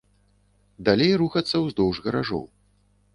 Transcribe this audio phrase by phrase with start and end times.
[0.87, 2.43] Далей рухацца ўздоўж гаражоў.